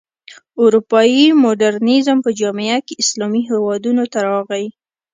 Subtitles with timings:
[0.63, 4.65] اروپايي مډرنیزم په جامه کې اسلامي هېوادونو ته راغی.